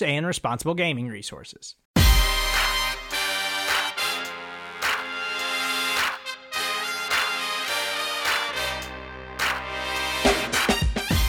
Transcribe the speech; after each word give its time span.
and 0.00 0.26
responsible 0.26 0.74
gaming 0.74 1.08
resources. 1.08 1.74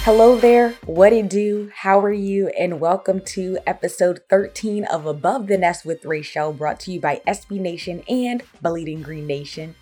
Hello 0.06 0.36
there, 0.36 0.72
what 0.86 1.14
it 1.14 1.30
do? 1.30 1.72
How 1.74 2.00
are 2.02 2.12
you? 2.12 2.50
And 2.50 2.82
welcome 2.82 3.22
to 3.22 3.58
episode 3.66 4.20
13 4.30 4.84
of 4.84 5.06
Above 5.06 5.48
the 5.48 5.58
Nest 5.58 5.86
with 5.86 6.04
Rachel, 6.04 6.52
brought 6.52 6.82
to 6.82 6.92
you 6.92 7.00
by 7.00 7.22
SB 7.26 7.60
Nation 7.60 8.04
and 8.10 8.44
Bleeding 8.62 9.02
Green 9.02 9.26
Nation. 9.26 9.76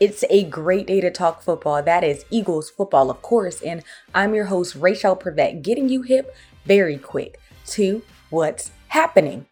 It's 0.00 0.24
a 0.30 0.44
great 0.44 0.86
day 0.86 1.02
to 1.02 1.10
talk 1.10 1.42
football. 1.42 1.82
That 1.82 2.02
is 2.02 2.24
Eagles 2.30 2.70
football, 2.70 3.10
of 3.10 3.20
course. 3.20 3.60
And 3.60 3.82
I'm 4.14 4.34
your 4.34 4.46
host, 4.46 4.74
Rachel 4.76 5.14
Prevet, 5.14 5.62
getting 5.62 5.90
you 5.90 6.00
hip 6.02 6.34
very 6.64 6.96
quick 6.96 7.38
to 7.66 8.02
what's 8.30 8.70
happening. 8.88 9.46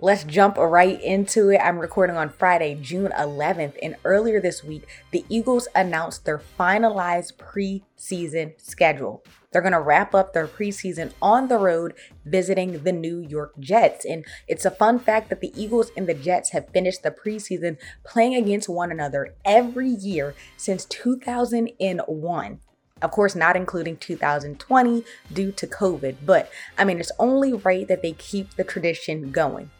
Let's 0.00 0.22
jump 0.22 0.58
right 0.58 1.02
into 1.02 1.50
it. 1.50 1.58
I'm 1.58 1.80
recording 1.80 2.16
on 2.16 2.28
Friday, 2.28 2.78
June 2.80 3.10
11th, 3.18 3.76
and 3.82 3.96
earlier 4.04 4.40
this 4.40 4.62
week, 4.62 4.86
the 5.10 5.24
Eagles 5.28 5.66
announced 5.74 6.24
their 6.24 6.40
finalized 6.56 7.32
preseason 7.34 8.52
schedule. 8.60 9.24
They're 9.50 9.60
going 9.62 9.72
to 9.72 9.80
wrap 9.80 10.14
up 10.14 10.32
their 10.32 10.46
preseason 10.46 11.12
on 11.20 11.48
the 11.48 11.58
road 11.58 11.94
visiting 12.24 12.84
the 12.84 12.92
New 12.92 13.18
York 13.18 13.58
Jets. 13.58 14.04
And 14.04 14.24
it's 14.46 14.64
a 14.64 14.70
fun 14.70 15.00
fact 15.00 15.30
that 15.30 15.40
the 15.40 15.52
Eagles 15.60 15.90
and 15.96 16.06
the 16.06 16.14
Jets 16.14 16.50
have 16.50 16.68
finished 16.68 17.02
the 17.02 17.10
preseason 17.10 17.76
playing 18.04 18.36
against 18.36 18.68
one 18.68 18.92
another 18.92 19.34
every 19.44 19.88
year 19.88 20.34
since 20.56 20.84
2001. 20.84 22.60
Of 23.00 23.10
course, 23.10 23.34
not 23.34 23.56
including 23.56 23.96
2020 23.96 25.04
due 25.32 25.52
to 25.52 25.66
COVID, 25.66 26.16
but 26.24 26.50
I 26.76 26.84
mean, 26.84 26.98
it's 26.98 27.12
only 27.18 27.52
right 27.52 27.86
that 27.88 28.02
they 28.02 28.12
keep 28.12 28.54
the 28.54 28.64
tradition 28.64 29.30
going. 29.30 29.70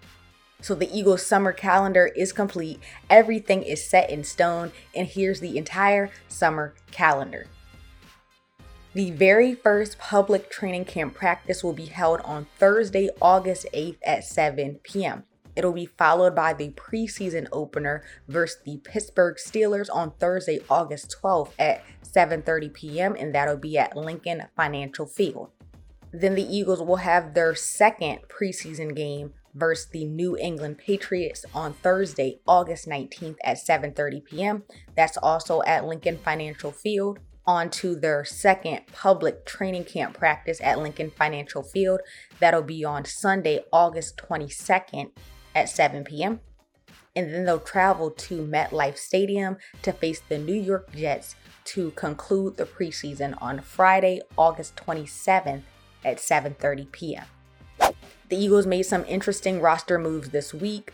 So 0.60 0.75
the 0.75 0.91
Eagles 0.97 1.25
summer 1.25 1.52
calendar 1.52 2.06
is 2.16 2.32
complete. 2.32 2.81
Everything 3.09 3.62
is 3.62 3.88
set 3.88 4.10
in 4.10 4.25
stone. 4.25 4.72
And 4.94 5.06
here's 5.06 5.41
the 5.41 5.56
entire 5.56 6.10
summer 6.26 6.75
calendar. 6.91 7.47
The 8.94 9.12
very 9.12 9.54
first 9.54 9.98
public 9.98 10.50
training 10.50 10.87
camp 10.87 11.15
practice 11.15 11.62
will 11.62 11.75
be 11.75 11.84
held 11.87 12.21
on 12.22 12.48
Thursday, 12.59 13.09
August 13.22 13.66
8th 13.72 13.98
at 14.04 14.25
7 14.25 14.81
p.m. 14.82 15.25
It'll 15.58 15.72
be 15.72 15.86
followed 15.86 16.36
by 16.36 16.52
the 16.52 16.70
preseason 16.70 17.48
opener 17.50 18.04
versus 18.28 18.62
the 18.64 18.76
Pittsburgh 18.84 19.36
Steelers 19.38 19.88
on 19.92 20.12
Thursday, 20.12 20.60
August 20.70 21.16
12th 21.20 21.50
at 21.58 21.82
7:30 22.04 22.72
p.m. 22.72 23.16
and 23.19 23.34
that'll 23.34 23.56
be 23.56 23.76
at 23.76 23.97
Lincoln 23.97 24.44
Financial 24.54 25.04
Field. 25.04 25.50
Then 26.12 26.36
the 26.36 26.47
Eagles 26.47 26.80
will 26.80 26.97
have 26.98 27.34
their 27.34 27.56
second 27.56 28.20
preseason 28.28 28.94
game 28.94 29.32
versus 29.52 29.91
the 29.91 30.04
New 30.04 30.36
England 30.36 30.78
Patriots 30.78 31.44
on 31.52 31.72
Thursday, 31.72 32.38
August 32.47 32.86
19th 32.86 33.38
at 33.42 33.56
7:30 33.56 34.24
p.m. 34.26 34.62
That's 34.94 35.16
also 35.16 35.62
at 35.64 35.84
Lincoln 35.84 36.18
Financial 36.18 36.70
Field. 36.70 37.18
On 37.48 37.68
to 37.70 37.97
their 37.97 38.24
second 38.24 38.82
public 38.92 39.44
training 39.44 39.86
camp 39.86 40.16
practice 40.16 40.60
at 40.62 40.78
Lincoln 40.78 41.10
Financial 41.10 41.64
Field. 41.64 42.00
That'll 42.38 42.62
be 42.62 42.84
on 42.84 43.06
Sunday, 43.06 43.64
August 43.72 44.18
22nd 44.18 45.10
at 45.58 45.69
7 45.69 46.04
p.m. 46.04 46.41
And 47.16 47.34
then 47.34 47.44
they'll 47.44 47.58
travel 47.58 48.10
to 48.10 48.46
MetLife 48.46 48.96
Stadium 48.96 49.56
to 49.82 49.92
face 49.92 50.20
the 50.28 50.38
New 50.38 50.54
York 50.54 50.94
Jets 50.94 51.34
to 51.64 51.91
conclude 51.92 52.56
the 52.56 52.64
preseason 52.64 53.36
on 53.42 53.60
Friday, 53.60 54.22
August 54.36 54.76
27th 54.76 55.62
at 56.04 56.18
7:30 56.18 56.92
p.m. 56.92 57.24
The 58.28 58.36
Eagles 58.36 58.66
made 58.66 58.84
some 58.84 59.04
interesting 59.08 59.60
roster 59.60 59.98
moves 59.98 60.30
this 60.30 60.54
week. 60.54 60.92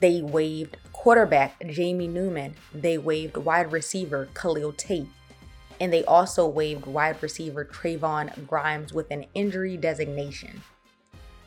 They 0.00 0.20
waived 0.20 0.76
quarterback 0.92 1.64
Jamie 1.68 2.08
Newman, 2.08 2.54
they 2.74 2.98
waived 2.98 3.36
wide 3.36 3.72
receiver 3.72 4.28
Khalil 4.34 4.72
Tate, 4.72 5.08
and 5.80 5.92
they 5.92 6.04
also 6.04 6.46
waived 6.46 6.86
wide 6.86 7.22
receiver 7.22 7.64
Trevon 7.64 8.46
Grimes 8.46 8.92
with 8.92 9.10
an 9.10 9.26
injury 9.34 9.76
designation. 9.76 10.62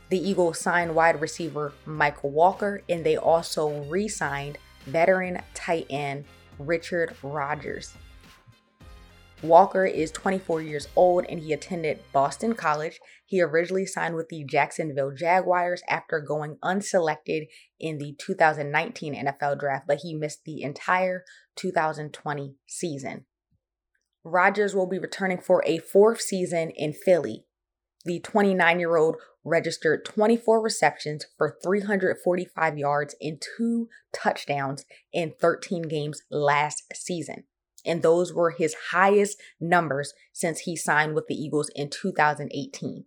The 0.09 0.19
Eagles 0.19 0.59
signed 0.59 0.93
wide 0.93 1.19
receiver 1.19 1.73
Michael 1.85 2.31
Walker, 2.31 2.83
and 2.87 3.03
they 3.03 3.17
also 3.17 3.83
re 3.85 4.07
signed 4.07 4.57
veteran 4.85 5.41
tight 5.53 5.87
end 5.89 6.25
Richard 6.59 7.15
Rodgers. 7.23 7.93
Walker 9.41 9.85
is 9.85 10.11
24 10.11 10.61
years 10.61 10.87
old 10.95 11.25
and 11.27 11.39
he 11.39 11.53
attended 11.53 11.99
Boston 12.13 12.55
College. 12.55 12.99
He 13.25 13.41
originally 13.41 13.85
signed 13.85 14.15
with 14.15 14.29
the 14.29 14.43
Jacksonville 14.43 15.11
Jaguars 15.11 15.83
after 15.89 16.19
going 16.19 16.57
unselected 16.63 17.47
in 17.79 17.97
the 17.97 18.15
2019 18.17 19.13
NFL 19.13 19.59
draft, 19.59 19.85
but 19.87 19.99
he 20.03 20.13
missed 20.13 20.45
the 20.45 20.63
entire 20.63 21.23
2020 21.57 22.55
season. 22.65 23.25
Rodgers 24.23 24.73
will 24.73 24.87
be 24.87 24.99
returning 24.99 25.39
for 25.39 25.63
a 25.65 25.77
fourth 25.79 26.21
season 26.21 26.71
in 26.71 26.93
Philly. 26.93 27.45
The 28.05 28.19
29 28.19 28.79
year 28.79 28.95
old 28.95 29.17
registered 29.45 30.03
24 30.03 30.59
receptions 30.59 31.25
for 31.37 31.57
345 31.63 32.77
yards 32.77 33.15
and 33.21 33.41
two 33.57 33.87
touchdowns 34.11 34.85
in 35.13 35.33
13 35.39 35.83
games 35.83 36.23
last 36.29 36.83
season 36.93 37.45
and 37.85 38.01
those 38.01 38.33
were 38.33 38.51
his 38.51 38.75
highest 38.91 39.39
numbers 39.59 40.13
since 40.33 40.61
he 40.61 40.75
signed 40.75 41.13
with 41.13 41.27
the 41.27 41.35
Eagles 41.35 41.69
in 41.75 41.89
2018. 41.89 43.05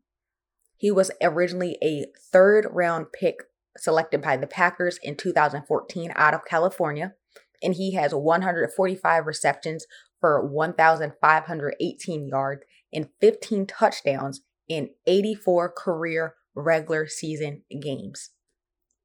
He 0.77 0.91
was 0.91 1.11
originally 1.21 1.77
a 1.83 2.07
third 2.33 2.69
round 2.71 3.07
pick 3.13 3.43
selected 3.77 4.23
by 4.23 4.37
the 4.37 4.47
Packers 4.47 4.99
in 5.03 5.17
2014 5.17 6.13
out 6.15 6.35
of 6.35 6.45
California, 6.45 7.15
and 7.63 7.75
he 7.75 7.95
has 7.95 8.15
145 8.15 9.27
receptions 9.27 9.87
for 10.21 10.45
1,518 10.47 12.29
yards 12.29 12.63
and 12.93 13.09
15 13.21 13.67
touchdowns 13.67 14.43
in 14.69 14.91
84 15.07 15.71
career 15.71 16.35
regular 16.59 17.07
season 17.07 17.63
games. 17.81 18.31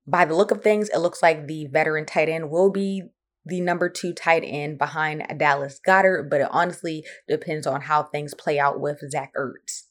By 0.05 0.25
the 0.25 0.35
look 0.35 0.51
of 0.51 0.61
things, 0.61 0.89
it 0.89 0.99
looks 0.99 1.21
like 1.21 1.47
the 1.47 1.67
veteran 1.67 2.05
tight 2.05 2.27
end 2.27 2.49
will 2.49 2.71
be 2.71 3.03
the 3.45 3.61
number 3.61 3.89
two 3.89 4.13
tight 4.13 4.43
end 4.45 4.77
behind 4.77 5.25
Dallas 5.37 5.79
Goedert, 5.85 6.29
but 6.29 6.41
it 6.41 6.47
honestly 6.51 7.05
depends 7.27 7.67
on 7.67 7.81
how 7.81 8.03
things 8.03 8.33
play 8.33 8.59
out 8.59 8.79
with 8.79 8.99
Zach 9.09 9.31
Ertz. 9.37 9.83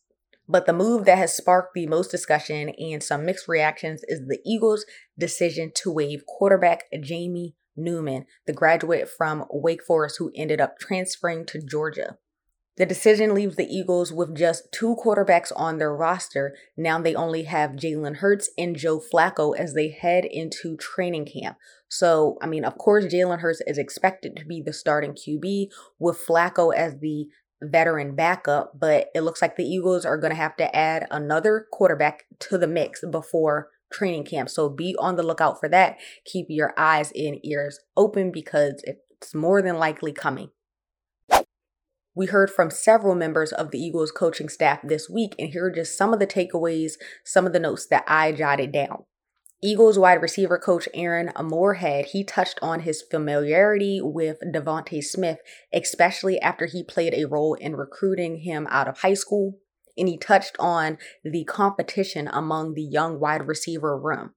But 0.49 0.67
the 0.67 0.73
move 0.73 1.05
that 1.05 1.19
has 1.19 1.37
sparked 1.37 1.75
the 1.75 1.87
most 1.87 2.11
discussion 2.11 2.70
and 2.70 3.03
some 3.03 3.25
mixed 3.25 3.49
reactions 3.49 4.03
is 4.09 4.20
the 4.26 4.41
Eagles' 4.44 4.85
decision 5.19 5.70
to 5.76 5.93
waive 5.93 6.26
quarterback 6.26 6.85
Jamie 7.00 7.55
Newman, 7.76 8.26
the 8.47 8.53
graduate 8.53 9.09
from 9.09 9.44
Wake 9.50 9.82
Forest 9.82 10.17
who 10.19 10.32
ended 10.35 10.61
up 10.61 10.79
transferring 10.79 11.47
to 11.47 11.62
Georgia. 11.62 12.19
The 12.78 12.86
decision 12.86 13.34
leaves 13.34 13.56
the 13.56 13.66
Eagles 13.66 14.12
with 14.12 14.34
just 14.34 14.72
two 14.72 14.96
quarterbacks 14.96 15.52
on 15.54 15.76
their 15.76 15.94
roster. 15.94 16.56
Now 16.74 16.98
they 16.98 17.14
only 17.14 17.42
have 17.42 17.72
Jalen 17.72 18.16
Hurts 18.16 18.48
and 18.56 18.76
Joe 18.76 18.98
Flacco 18.98 19.54
as 19.56 19.74
they 19.74 19.90
head 19.90 20.24
into 20.24 20.78
training 20.78 21.26
camp. 21.26 21.58
So, 21.88 22.38
I 22.40 22.46
mean, 22.46 22.64
of 22.64 22.78
course, 22.78 23.04
Jalen 23.04 23.40
Hurts 23.40 23.60
is 23.66 23.76
expected 23.76 24.36
to 24.36 24.46
be 24.46 24.62
the 24.62 24.72
starting 24.72 25.12
QB 25.12 25.66
with 25.98 26.24
Flacco 26.26 26.74
as 26.74 26.98
the 26.98 27.26
veteran 27.62 28.16
backup, 28.16 28.72
but 28.78 29.08
it 29.14 29.20
looks 29.20 29.42
like 29.42 29.56
the 29.56 29.64
Eagles 29.64 30.06
are 30.06 30.16
going 30.16 30.32
to 30.32 30.36
have 30.36 30.56
to 30.56 30.75
add 30.75 31.06
another 31.10 31.66
quarterback 31.70 32.25
to 32.40 32.56
the 32.56 32.66
mix 32.66 33.04
before 33.10 33.68
training 33.92 34.25
camp. 34.25 34.48
So 34.48 34.70
be 34.70 34.96
on 34.98 35.16
the 35.16 35.22
lookout 35.22 35.60
for 35.60 35.68
that. 35.68 35.98
Keep 36.25 36.46
your 36.48 36.72
eyes 36.78 37.12
and 37.14 37.38
ears 37.44 37.78
open 37.98 38.32
because 38.32 38.82
it's 38.84 39.34
more 39.34 39.60
than 39.60 39.76
likely 39.76 40.12
coming. 40.12 40.48
We 42.14 42.26
heard 42.26 42.50
from 42.50 42.70
several 42.70 43.14
members 43.14 43.53
of 43.53 43.70
the 43.70 43.79
Eagles 43.79 44.12
coaching 44.12 44.50
staff 44.50 44.81
this 44.82 45.09
week, 45.09 45.35
and 45.38 45.49
here 45.49 45.67
are 45.67 45.70
just 45.70 45.97
some 45.97 46.12
of 46.12 46.20
the 46.20 46.26
takeaways, 46.26 46.93
some 47.25 47.47
of 47.47 47.55
the 47.55 47.61
notes 47.61 47.87
that 47.87 48.05
I 48.06 48.32
jotted 48.32 48.70
down. 48.70 49.05
Eagles 49.64 49.99
wide 49.99 50.20
receiver 50.20 50.59
coach 50.59 50.88
Aaron 50.93 51.31
Moorehead, 51.41 52.06
he 52.06 52.25
touched 52.25 52.59
on 52.61 52.81
his 52.81 53.00
familiarity 53.00 54.00
with 54.03 54.38
DeVonta 54.44 55.03
Smith, 55.03 55.38
especially 55.73 56.41
after 56.41 56.67
he 56.67 56.82
played 56.82 57.14
a 57.14 57.26
role 57.26 57.55
in 57.55 57.76
recruiting 57.76 58.38
him 58.38 58.67
out 58.70 58.88
of 58.88 58.99
high 58.99 59.14
school. 59.14 59.59
And 59.97 60.09
he 60.09 60.19
touched 60.19 60.56
on 60.59 60.99
the 61.23 61.44
competition 61.44 62.29
among 62.32 62.75
the 62.75 62.82
young 62.82 63.20
wide 63.20 63.47
receiver 63.47 63.97
room. 63.97 64.32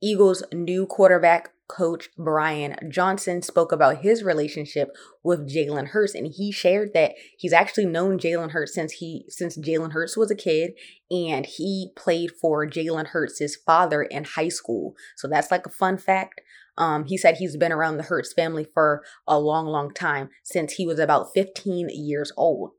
Eagles' 0.00 0.44
new 0.52 0.86
quarterback 0.86 1.50
coach 1.68 2.08
Brian 2.16 2.76
Johnson 2.90 3.42
spoke 3.42 3.72
about 3.72 3.98
his 3.98 4.22
relationship 4.22 4.88
with 5.22 5.48
Jalen 5.48 5.88
Hurts, 5.88 6.14
and 6.14 6.26
he 6.26 6.50
shared 6.50 6.94
that 6.94 7.12
he's 7.36 7.52
actually 7.52 7.86
known 7.86 8.18
Jalen 8.18 8.50
Hurts 8.50 8.74
since 8.74 8.92
he 8.94 9.24
since 9.28 9.56
Jalen 9.56 9.92
Hurts 9.92 10.16
was 10.16 10.30
a 10.30 10.36
kid, 10.36 10.72
and 11.10 11.46
he 11.46 11.90
played 11.96 12.32
for 12.32 12.66
Jalen 12.66 13.08
Hurts' 13.08 13.56
father 13.56 14.02
in 14.02 14.24
high 14.24 14.48
school. 14.48 14.94
So 15.16 15.28
that's 15.28 15.50
like 15.50 15.66
a 15.66 15.70
fun 15.70 15.98
fact. 15.98 16.40
Um, 16.78 17.04
he 17.04 17.16
said 17.16 17.36
he's 17.36 17.56
been 17.56 17.72
around 17.72 17.96
the 17.96 18.04
Hurts 18.04 18.32
family 18.32 18.66
for 18.72 19.02
a 19.26 19.38
long, 19.38 19.66
long 19.66 19.92
time 19.92 20.30
since 20.44 20.74
he 20.74 20.86
was 20.86 20.98
about 20.98 21.34
15 21.34 21.88
years 21.90 22.32
old. 22.36 22.70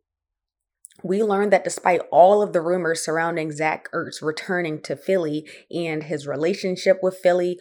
We 1.03 1.23
learned 1.23 1.53
that 1.53 1.63
despite 1.63 2.01
all 2.11 2.41
of 2.41 2.51
the 2.51 2.61
rumors 2.61 3.03
surrounding 3.03 3.51
Zach 3.51 3.89
Ertz 3.93 4.21
returning 4.21 4.81
to 4.81 4.95
Philly 4.95 5.47
and 5.71 6.03
his 6.03 6.27
relationship 6.27 6.99
with 7.01 7.17
Philly, 7.17 7.57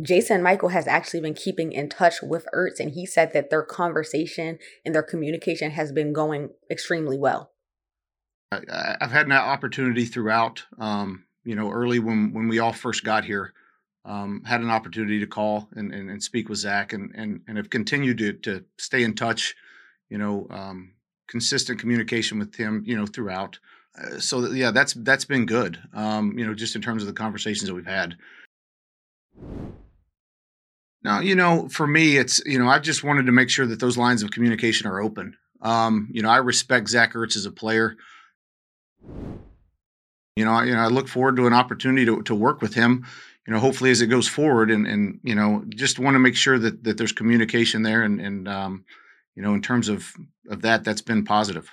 Jason 0.00 0.42
Michael 0.42 0.68
has 0.70 0.86
actually 0.86 1.20
been 1.20 1.34
keeping 1.34 1.72
in 1.72 1.88
touch 1.88 2.16
with 2.22 2.46
Ertz, 2.54 2.80
and 2.80 2.92
he 2.92 3.06
said 3.06 3.32
that 3.32 3.48
their 3.48 3.62
conversation 3.62 4.58
and 4.84 4.94
their 4.94 5.02
communication 5.02 5.70
has 5.70 5.90
been 5.90 6.12
going 6.12 6.50
extremely 6.70 7.16
well. 7.16 7.52
I've 8.52 9.10
had 9.10 9.26
an 9.26 9.32
opportunity 9.32 10.04
throughout. 10.04 10.64
Um, 10.78 11.24
you 11.44 11.54
know, 11.54 11.70
early 11.70 11.98
when 11.98 12.32
when 12.32 12.48
we 12.48 12.58
all 12.58 12.72
first 12.72 13.04
got 13.04 13.24
here, 13.24 13.52
um, 14.04 14.42
had 14.44 14.60
an 14.60 14.70
opportunity 14.70 15.20
to 15.20 15.26
call 15.26 15.68
and, 15.74 15.92
and, 15.92 16.10
and, 16.10 16.22
speak 16.22 16.48
with 16.48 16.58
Zach, 16.58 16.92
and 16.92 17.12
and 17.14 17.40
and 17.48 17.56
have 17.56 17.70
continued 17.70 18.18
to 18.18 18.32
to 18.34 18.64
stay 18.78 19.02
in 19.02 19.14
touch. 19.14 19.54
You 20.10 20.18
know, 20.18 20.46
um, 20.50 20.92
consistent 21.28 21.80
communication 21.80 22.38
with 22.38 22.54
him. 22.54 22.82
You 22.86 22.96
know, 22.96 23.06
throughout. 23.06 23.58
Uh, 23.98 24.18
so 24.18 24.50
yeah, 24.50 24.70
that's 24.70 24.92
that's 24.94 25.24
been 25.24 25.46
good. 25.46 25.78
Um, 25.94 26.38
you 26.38 26.46
know, 26.46 26.54
just 26.54 26.76
in 26.76 26.82
terms 26.82 27.02
of 27.02 27.06
the 27.06 27.14
conversations 27.14 27.66
that 27.68 27.74
we've 27.74 27.86
had. 27.86 28.16
Now, 31.06 31.20
you 31.20 31.36
know, 31.36 31.68
for 31.68 31.86
me, 31.86 32.16
it's 32.16 32.42
you 32.44 32.58
know, 32.58 32.68
I 32.68 32.80
just 32.80 33.04
wanted 33.04 33.26
to 33.26 33.32
make 33.32 33.48
sure 33.48 33.64
that 33.64 33.78
those 33.78 33.96
lines 33.96 34.24
of 34.24 34.32
communication 34.32 34.88
are 34.88 35.00
open. 35.00 35.36
Um, 35.62 36.08
you 36.10 36.20
know, 36.20 36.28
I 36.28 36.38
respect 36.38 36.88
Zach 36.88 37.12
Ertz 37.12 37.36
as 37.36 37.46
a 37.46 37.52
player. 37.52 37.96
You 40.34 40.44
know, 40.44 40.50
I, 40.50 40.64
you 40.64 40.74
know, 40.74 40.80
I 40.80 40.88
look 40.88 41.06
forward 41.06 41.36
to 41.36 41.46
an 41.46 41.52
opportunity 41.52 42.04
to 42.06 42.22
to 42.22 42.34
work 42.34 42.60
with 42.60 42.74
him. 42.74 43.06
You 43.46 43.52
know, 43.52 43.60
hopefully 43.60 43.92
as 43.92 44.00
it 44.00 44.08
goes 44.08 44.26
forward, 44.26 44.68
and 44.68 44.84
and 44.84 45.20
you 45.22 45.36
know, 45.36 45.62
just 45.68 46.00
want 46.00 46.16
to 46.16 46.18
make 46.18 46.34
sure 46.34 46.58
that 46.58 46.82
that 46.82 46.98
there's 46.98 47.12
communication 47.12 47.82
there, 47.82 48.02
and 48.02 48.20
and 48.20 48.48
um, 48.48 48.84
you 49.36 49.44
know, 49.44 49.54
in 49.54 49.62
terms 49.62 49.88
of 49.88 50.12
of 50.50 50.62
that, 50.62 50.82
that's 50.82 51.02
been 51.02 51.24
positive. 51.24 51.70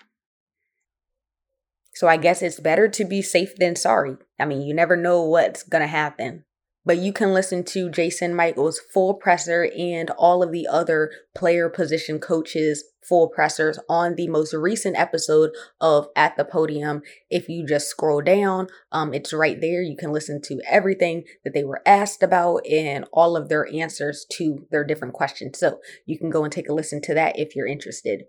So 1.96 2.08
I 2.08 2.18
guess 2.18 2.44
it's 2.44 2.60
better 2.60 2.88
to 2.88 3.04
be 3.04 3.24
safe 3.24 3.56
than 3.56 3.76
sorry. 3.76 4.18
I 4.40 4.46
mean, 4.46 4.62
you 4.62 4.76
never 4.76 4.96
know 4.96 5.24
what's 5.24 5.64
gonna 5.64 5.88
happen 5.88 6.46
but 6.86 6.98
you 6.98 7.14
can 7.14 7.34
listen 7.34 7.64
to 7.64 7.90
Jason 7.90 8.36
Michaels' 8.36 8.80
full 8.80 9.14
presser 9.14 9.70
and 9.78 10.10
all 10.12 10.44
of 10.44 10.52
the 10.52 10.68
other 10.68 11.12
player 11.36 11.70
position 11.70 12.20
coaches' 12.20 12.84
full 13.08 13.28
pressers 13.28 13.80
on 13.90 14.16
the 14.16 14.28
most 14.28 14.54
recent 14.54 14.98
episode 14.98 15.52
of 15.82 16.08
At 16.16 16.38
the 16.38 16.46
Podium. 16.46 17.02
If 17.30 17.50
you 17.50 17.66
just 17.66 17.88
scroll 17.88 18.22
down, 18.22 18.68
um, 18.92 19.14
it's 19.14 19.34
right 19.34 19.60
there. 19.60 19.82
You 19.82 19.98
can 19.98 20.12
listen 20.14 20.42
to 20.44 20.62
everything 20.68 21.24
that 21.44 21.54
they 21.54 21.64
were 21.64 21.82
asked 21.86 22.24
about 22.24 22.66
and 22.68 23.06
all 23.12 23.36
of 23.36 23.50
their 23.50 23.68
answers 23.74 24.26
to 24.34 24.66
their 24.72 24.84
different 24.84 25.14
questions. 25.14 25.60
So 25.60 25.80
you 26.06 26.18
can 26.18 26.30
go 26.30 26.44
and 26.44 26.52
take 26.52 26.70
a 26.70 26.74
listen 26.74 27.02
to 27.04 27.14
that 27.14 27.38
if 27.38 27.56
you're 27.56 27.68
interested. 27.68 28.24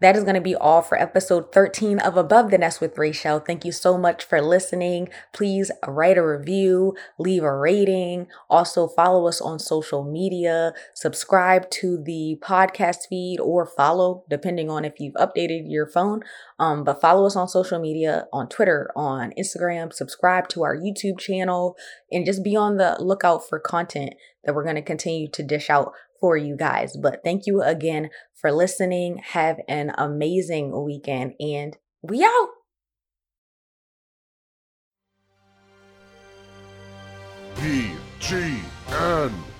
That 0.00 0.16
is 0.16 0.24
going 0.24 0.34
to 0.34 0.40
be 0.40 0.56
all 0.56 0.82
for 0.82 1.00
episode 1.00 1.52
13 1.52 2.00
of 2.00 2.16
Above 2.16 2.50
the 2.50 2.58
Nest 2.58 2.80
with 2.80 2.98
Rachel. 2.98 3.38
Thank 3.38 3.64
you 3.64 3.70
so 3.70 3.96
much 3.96 4.24
for 4.24 4.42
listening. 4.42 5.08
Please 5.32 5.70
write 5.86 6.18
a 6.18 6.26
review, 6.26 6.96
leave 7.16 7.44
a 7.44 7.56
rating. 7.56 8.26
Also, 8.50 8.88
follow 8.88 9.28
us 9.28 9.40
on 9.40 9.60
social 9.60 10.02
media, 10.02 10.74
subscribe 10.94 11.70
to 11.70 12.02
the 12.02 12.36
podcast 12.42 13.06
feed, 13.08 13.38
or 13.38 13.66
follow, 13.66 14.24
depending 14.28 14.68
on 14.68 14.84
if 14.84 14.98
you've 14.98 15.14
updated 15.14 15.62
your 15.66 15.86
phone. 15.86 16.22
Um, 16.58 16.82
but 16.82 17.00
follow 17.00 17.26
us 17.26 17.36
on 17.36 17.46
social 17.46 17.78
media, 17.78 18.26
on 18.32 18.48
Twitter, 18.48 18.90
on 18.96 19.32
Instagram, 19.38 19.92
subscribe 19.92 20.48
to 20.48 20.64
our 20.64 20.76
YouTube 20.76 21.20
channel, 21.20 21.76
and 22.10 22.26
just 22.26 22.42
be 22.42 22.56
on 22.56 22.78
the 22.78 22.96
lookout 22.98 23.48
for 23.48 23.60
content 23.60 24.14
that 24.44 24.54
we're 24.54 24.64
going 24.64 24.74
to 24.74 24.82
continue 24.82 25.28
to 25.30 25.42
dish 25.42 25.70
out 25.70 25.92
for 26.24 26.38
you 26.38 26.56
guys. 26.56 26.96
But 26.96 27.20
thank 27.22 27.44
you 27.44 27.60
again 27.60 28.08
for 28.32 28.50
listening. 28.50 29.18
Have 29.18 29.60
an 29.68 29.92
amazing 29.98 30.72
weekend 30.82 31.34
and 31.38 31.76
we 32.00 32.24
out. 32.24 32.48
B 37.60 37.90
G 38.20 38.56
N 38.88 39.53